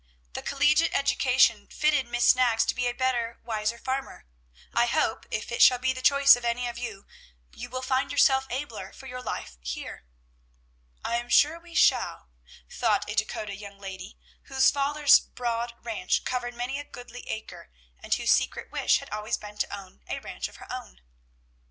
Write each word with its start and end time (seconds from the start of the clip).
The 0.33 0.41
collegiate 0.41 0.95
education 0.95 1.67
fitted 1.67 2.07
Miss 2.07 2.33
Knaggs 2.35 2.65
to 2.65 2.73
be 2.73 2.87
a 2.87 2.91
better, 2.91 3.37
wiser 3.43 3.77
farmer. 3.77 4.25
I 4.73 4.87
hope 4.87 5.27
if 5.29 5.51
it 5.51 5.61
shall 5.61 5.77
be 5.77 5.93
the 5.93 6.01
choice 6.01 6.35
of 6.35 6.43
any 6.43 6.67
of 6.67 6.79
you, 6.79 7.05
you 7.53 7.69
will 7.69 7.83
find 7.83 8.11
yourself 8.11 8.47
abler 8.49 8.93
for 8.93 9.05
your 9.05 9.21
life 9.21 9.57
here." 9.61 10.07
"I 11.05 11.17
am 11.17 11.29
sure 11.29 11.59
we 11.59 11.75
shall," 11.75 12.31
thought 12.67 13.07
a 13.11 13.13
Dakota 13.13 13.55
young 13.55 13.77
lady, 13.77 14.17
whose 14.45 14.71
father's 14.71 15.19
broad 15.19 15.75
ranch 15.83 16.25
covered 16.25 16.55
many 16.55 16.79
a 16.79 16.83
goodly 16.83 17.21
acre, 17.29 17.69
and 17.99 18.11
whose 18.11 18.31
secret 18.31 18.71
wish 18.71 18.97
had 18.97 19.09
always 19.11 19.37
been 19.37 19.59
to 19.59 19.71
own 19.79 20.01
a 20.09 20.17
ranch 20.19 20.47
of 20.47 20.55
her 20.55 20.67
own. 20.73 21.01